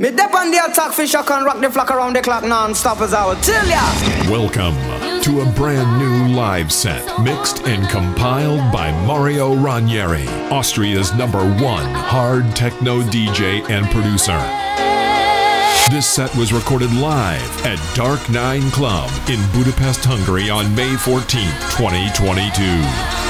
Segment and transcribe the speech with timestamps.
[0.00, 3.00] Me dep on the attack fish, I can rock the flock around the clock non-stop
[3.00, 3.82] as I will tell ya.
[4.30, 4.76] Welcome
[5.22, 11.92] to a brand new live set mixed and compiled by Mario Ranieri, Austria's number one
[11.92, 14.38] hard techno DJ and producer.
[15.90, 21.42] This set was recorded live at Dark Nine Club in Budapest, Hungary on May 14,
[21.74, 23.27] 2022.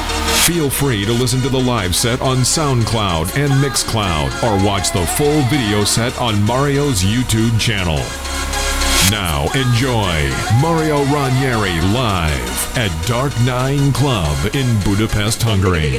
[0.48, 5.04] Feel free to listen to the live set on SoundCloud and Mixcloud or watch the
[5.08, 7.98] full video set on Mario's YouTube channel.
[9.10, 15.90] Now enjoy Mario Ranieri live at Dark Nine Club in Budapest, Hungary.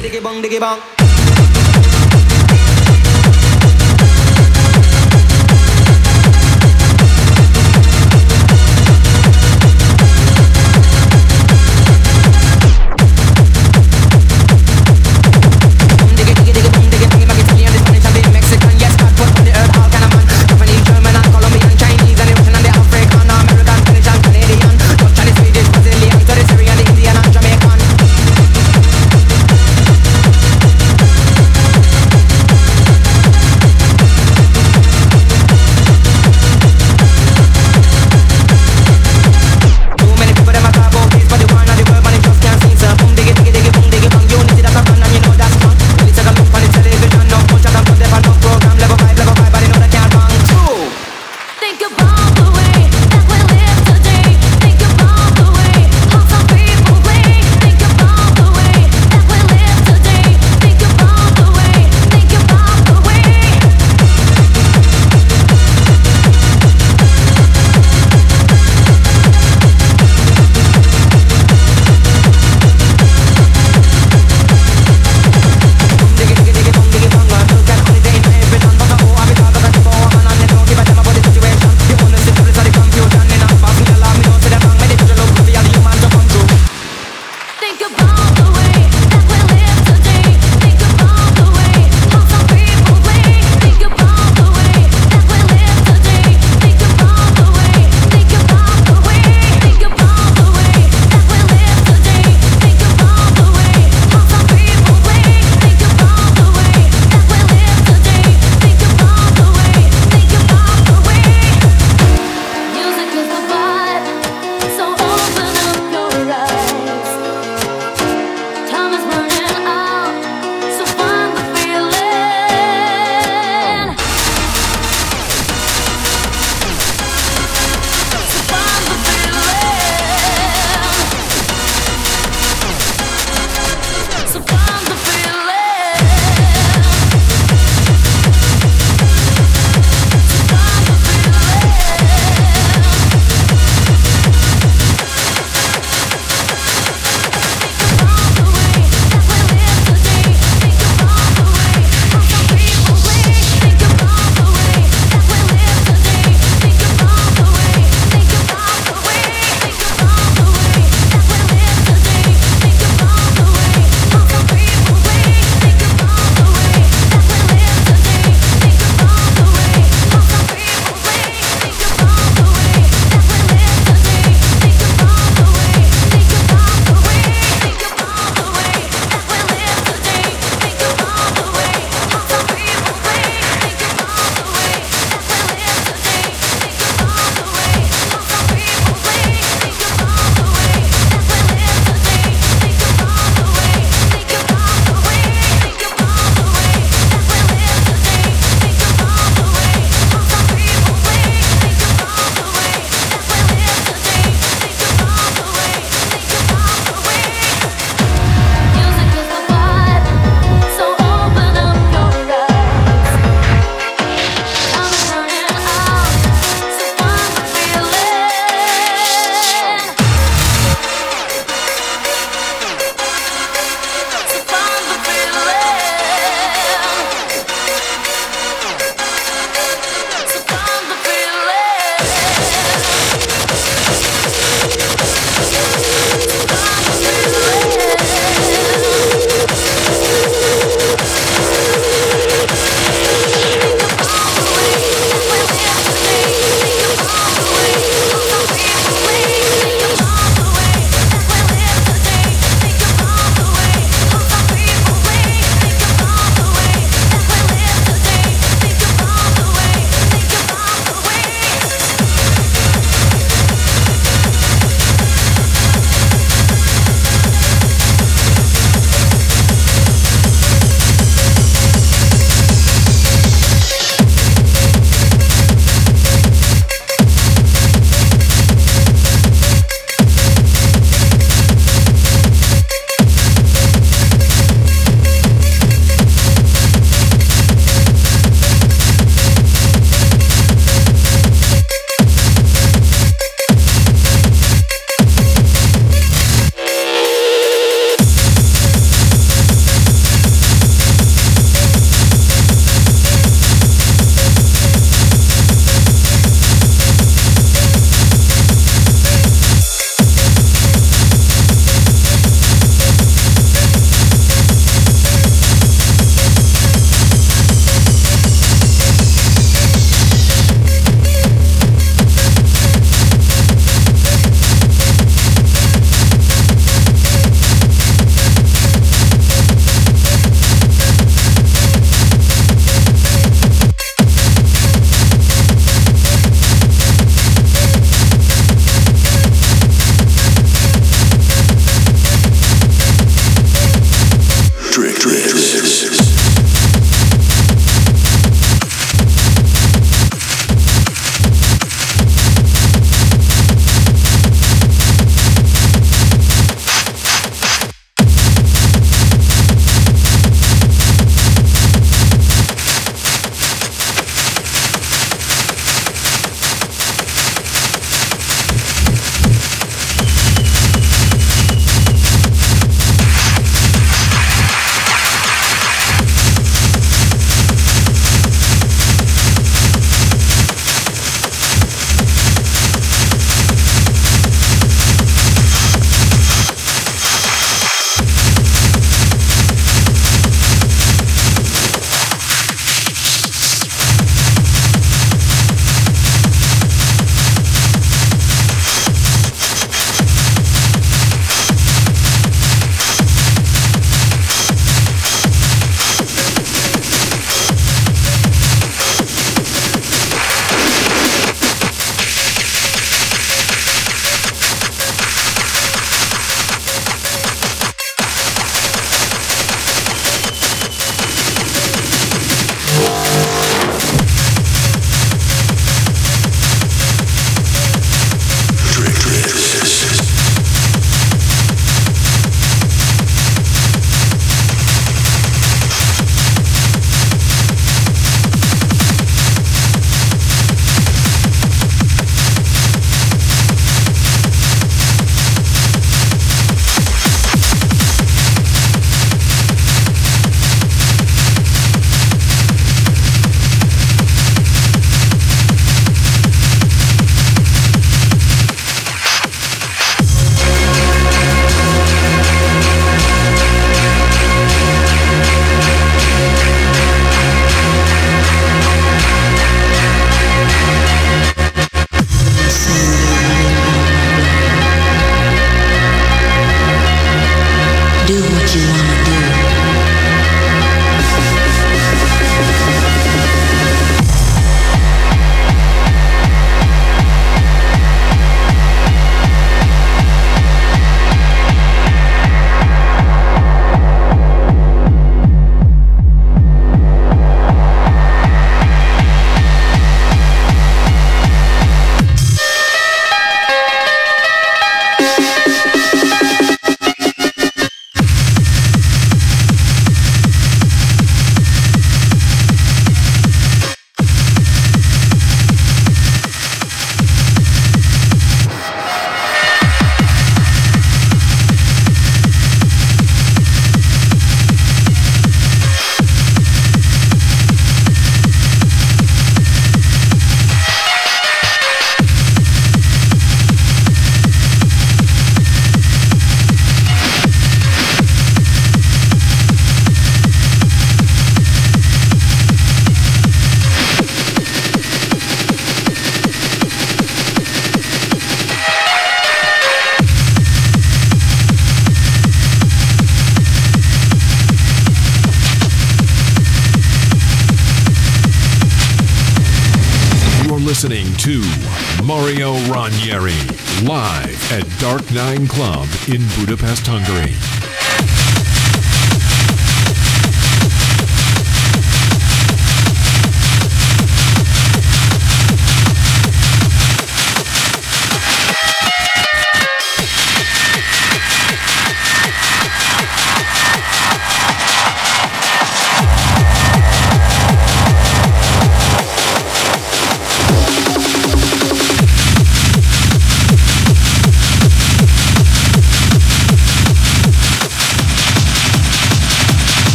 [566.70, 567.09] Budapest, Hungary.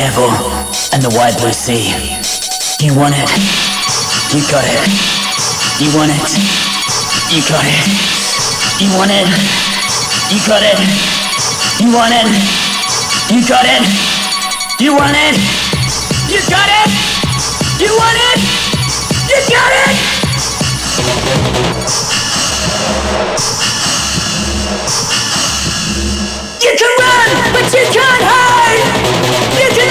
[0.00, 0.32] Devil
[0.96, 1.92] and the wide blue sea.
[2.80, 3.28] You want it,
[4.32, 4.88] you got it.
[5.76, 6.16] You want it,
[7.28, 7.84] you got it.
[8.80, 9.28] You want it,
[10.32, 10.80] you got it.
[11.84, 12.32] You want it,
[13.28, 13.84] you got it.
[14.80, 15.36] You want it,
[16.32, 16.88] you got it.
[17.76, 18.40] You want it,
[19.28, 20.20] you got it.
[26.64, 29.10] You can run, but you can't hide.
[29.60, 29.89] You can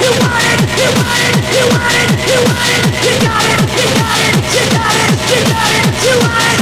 [0.00, 2.88] you want it, you want it, you want it, you want it.
[3.04, 6.04] You got it, you got it, you got it, you got it.
[6.04, 6.59] You want it,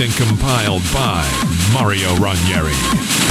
[0.00, 1.26] and compiled by
[1.74, 3.29] Mario Ranieri.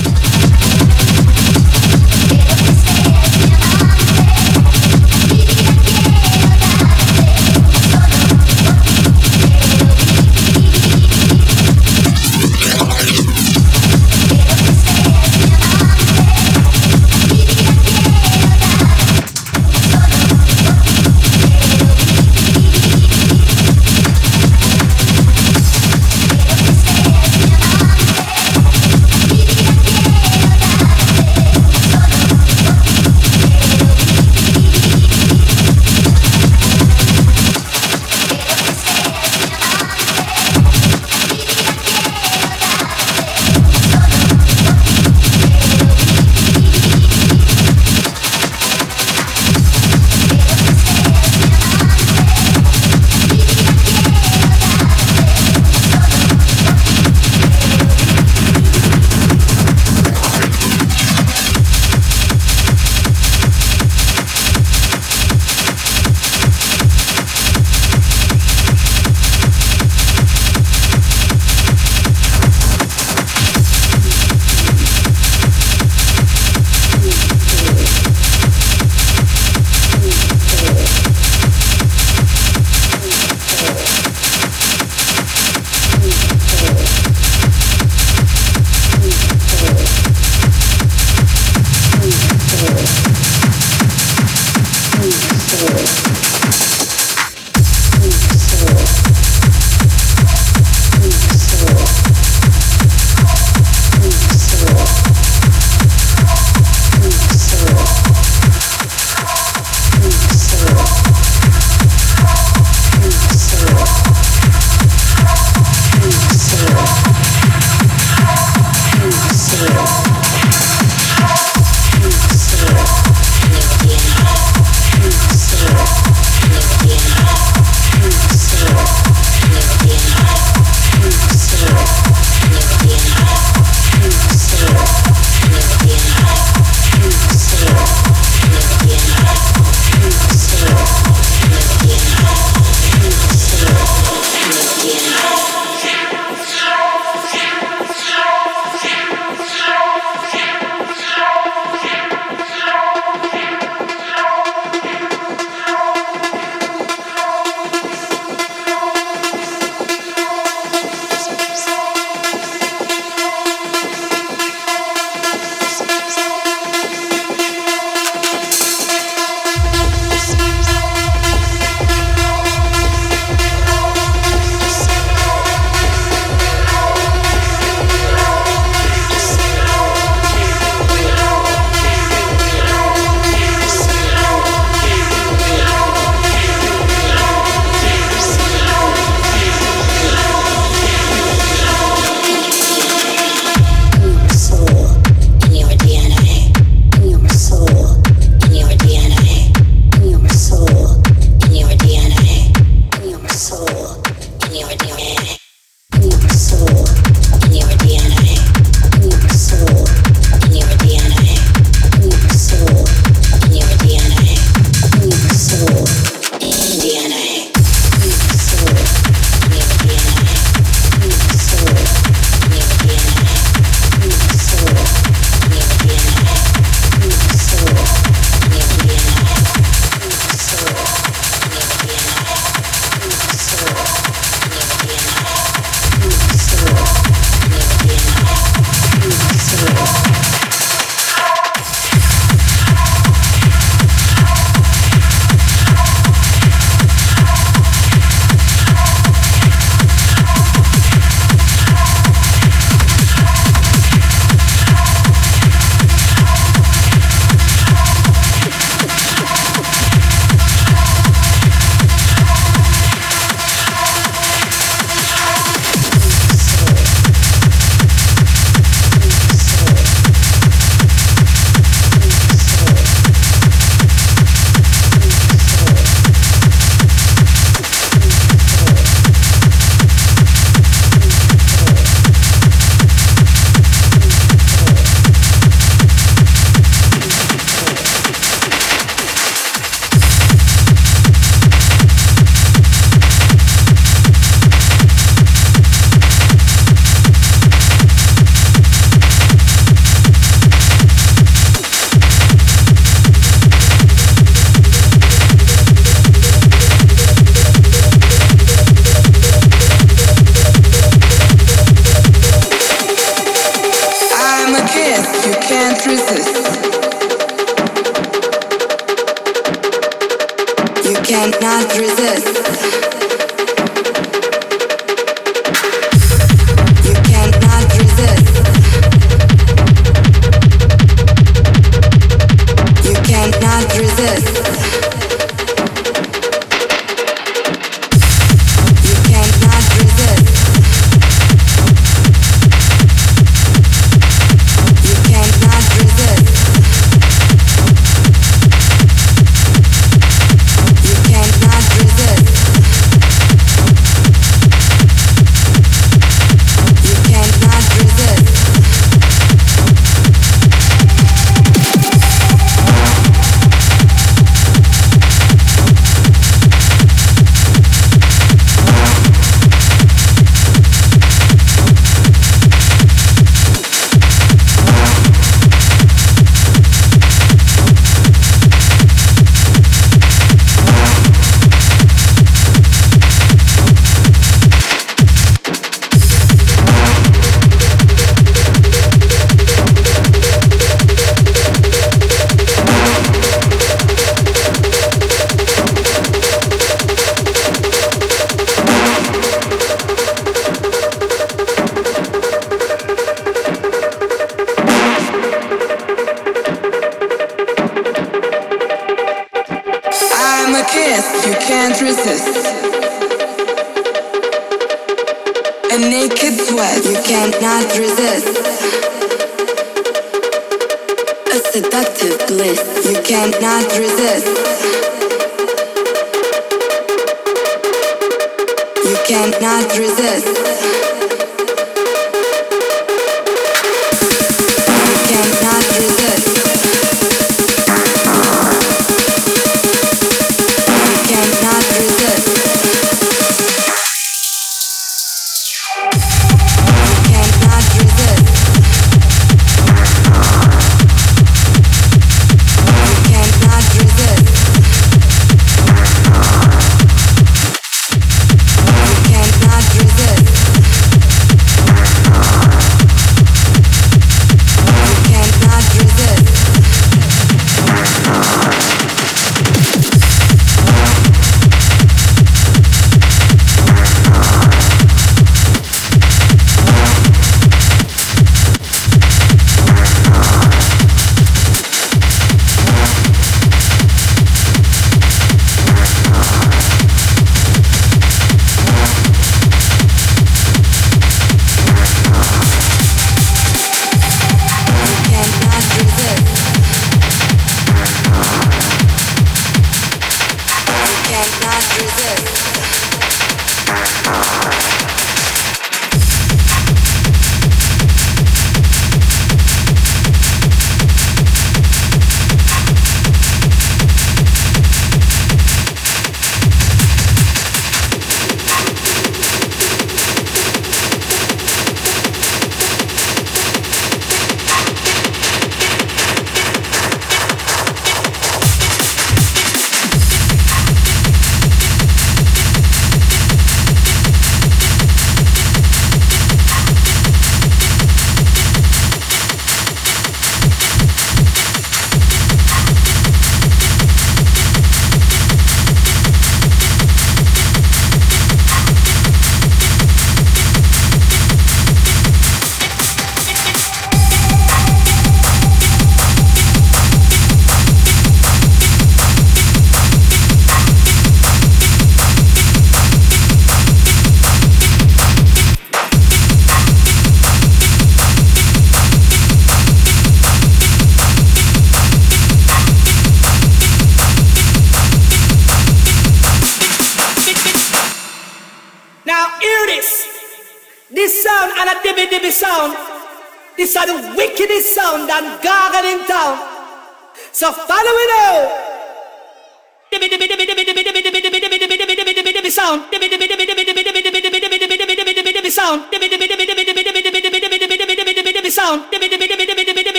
[587.36, 588.48] So follow it up.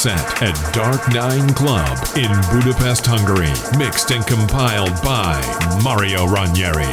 [0.00, 3.52] set at Dark Nine Club in Budapest, Hungary.
[3.76, 5.36] Mixed and compiled by
[5.84, 6.88] Mario Ranieri.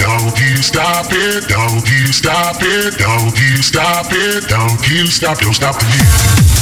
[0.00, 5.38] Don't you stop it, don't you stop it, don't you stop it, don't you stop,
[5.38, 6.55] don't stop the music.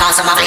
[0.00, 0.40] Cause my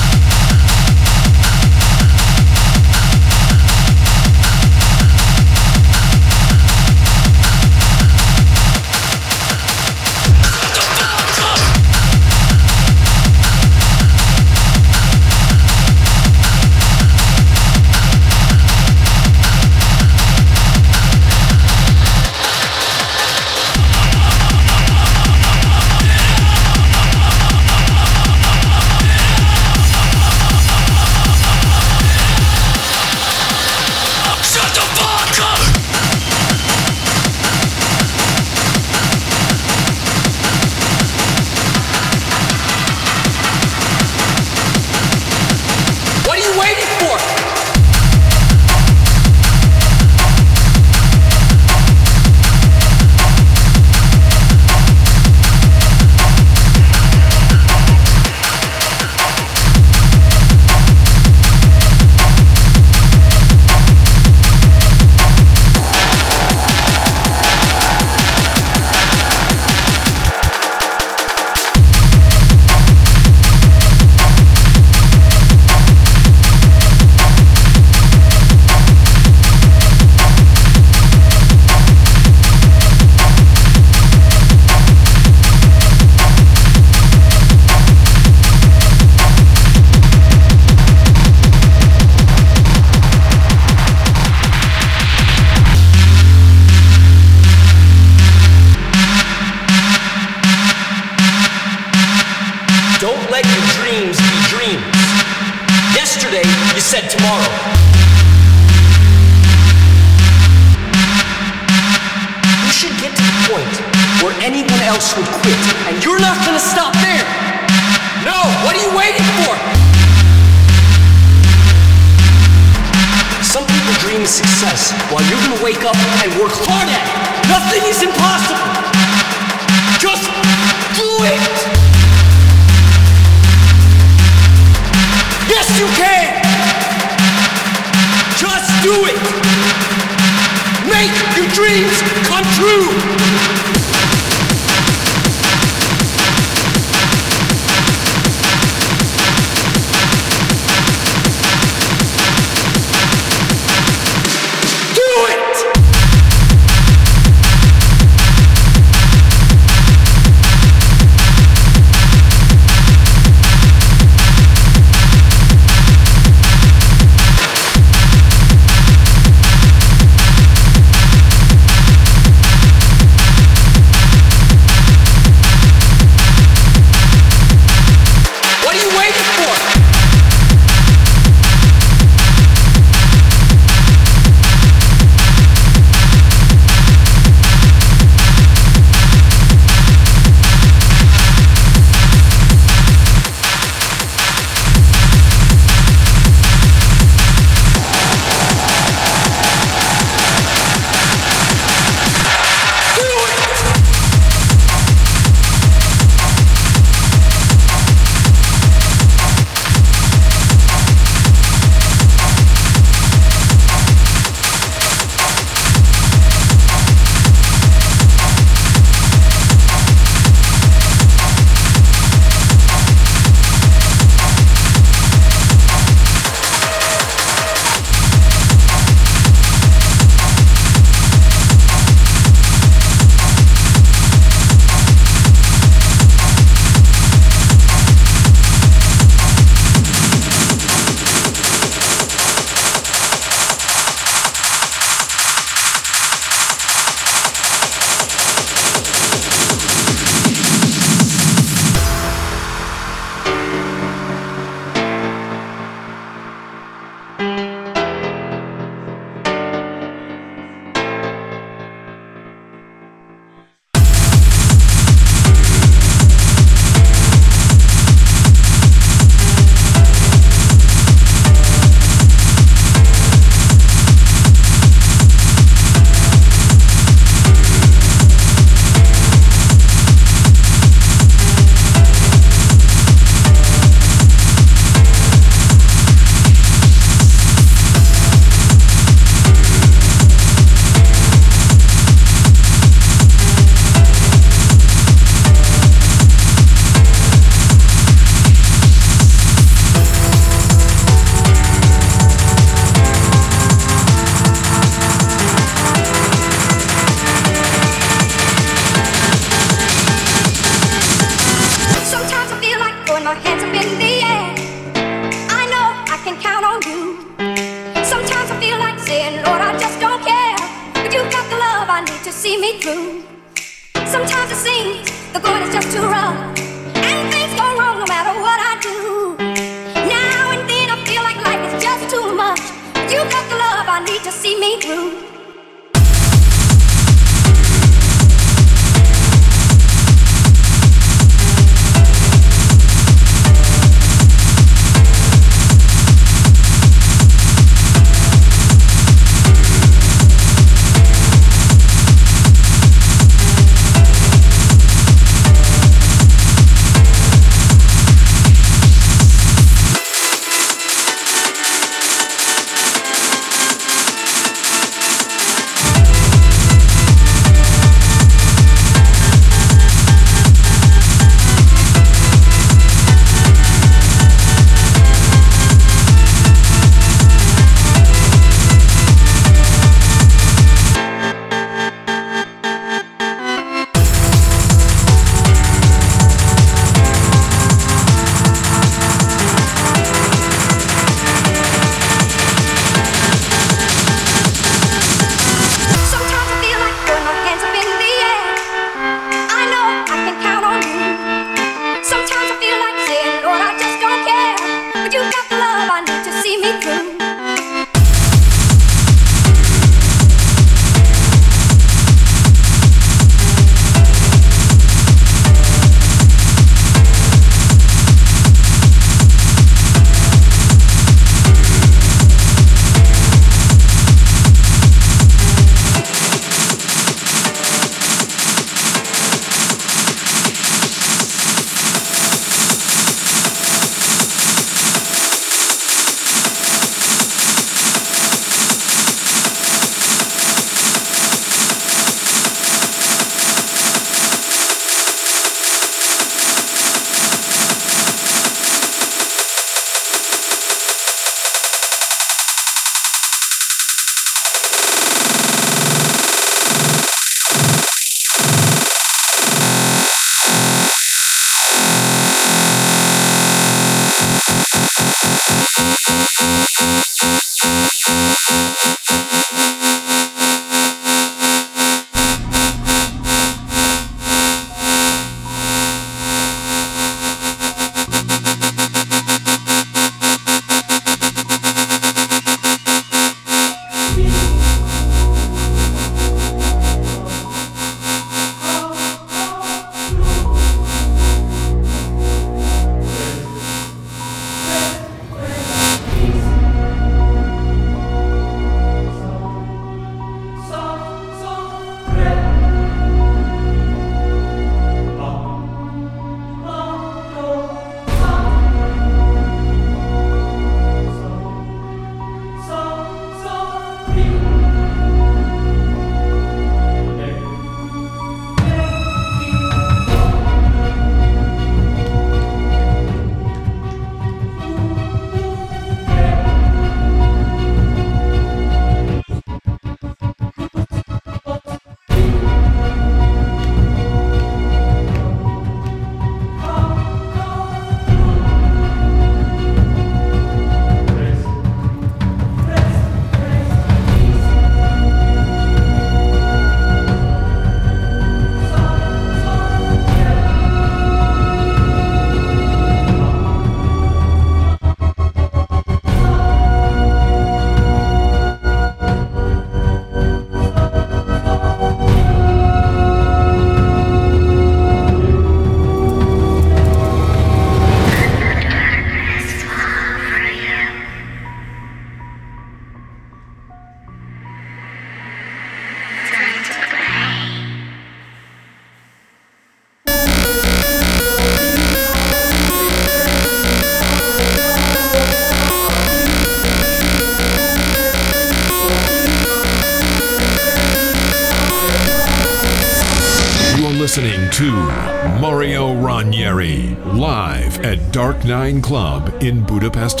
[598.51, 600.00] Nine Club in Budapest,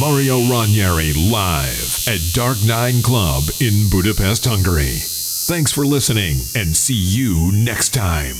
[0.00, 4.96] Mario Ranieri live at Dark Nine Club in Budapest, Hungary.
[4.98, 8.36] Thanks for listening and see you next time.